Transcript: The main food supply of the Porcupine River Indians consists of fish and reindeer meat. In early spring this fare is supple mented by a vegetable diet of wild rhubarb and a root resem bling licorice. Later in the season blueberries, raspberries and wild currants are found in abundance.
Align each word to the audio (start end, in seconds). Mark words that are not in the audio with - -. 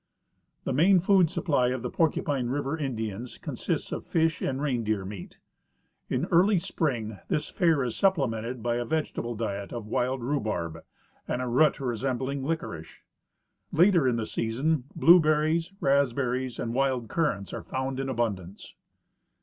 The 0.63 0.73
main 0.73 0.99
food 0.99 1.29
supply 1.29 1.67
of 1.67 1.83
the 1.83 1.91
Porcupine 1.91 2.47
River 2.47 2.75
Indians 2.75 3.37
consists 3.37 3.91
of 3.91 4.03
fish 4.03 4.41
and 4.41 4.59
reindeer 4.59 5.05
meat. 5.05 5.37
In 6.09 6.25
early 6.31 6.57
spring 6.57 7.19
this 7.27 7.49
fare 7.49 7.83
is 7.83 7.95
supple 7.95 8.27
mented 8.27 8.63
by 8.63 8.77
a 8.77 8.83
vegetable 8.83 9.35
diet 9.35 9.71
of 9.71 9.85
wild 9.85 10.23
rhubarb 10.23 10.83
and 11.27 11.39
a 11.39 11.47
root 11.47 11.75
resem 11.75 12.17
bling 12.17 12.43
licorice. 12.43 13.03
Later 13.71 14.07
in 14.07 14.15
the 14.15 14.25
season 14.25 14.85
blueberries, 14.95 15.71
raspberries 15.79 16.57
and 16.57 16.73
wild 16.73 17.07
currants 17.07 17.53
are 17.53 17.61
found 17.61 17.99
in 17.99 18.09
abundance. 18.09 18.73